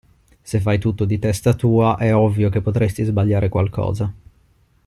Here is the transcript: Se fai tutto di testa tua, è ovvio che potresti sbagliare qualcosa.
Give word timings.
Se 0.43 0.59
fai 0.59 0.79
tutto 0.79 1.05
di 1.05 1.19
testa 1.19 1.53
tua, 1.53 1.95
è 1.95 2.11
ovvio 2.15 2.49
che 2.49 2.61
potresti 2.63 3.03
sbagliare 3.03 3.49
qualcosa. 3.49 4.11